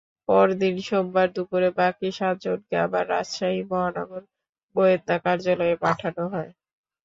[0.29, 4.23] পরদিন সোমবার দুপুরে বাকি সাতজনকে আবার রাজশাহী মহানগর
[4.75, 6.51] গোয়েন্দা কার্যালয়ে পাঠানো হয়।